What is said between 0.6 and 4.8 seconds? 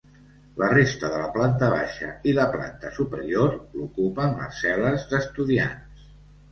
La resta de la planta baixa i la planta superior, l'ocupen les